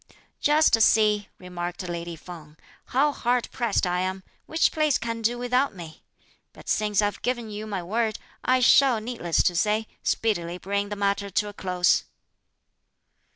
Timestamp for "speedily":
10.01-10.57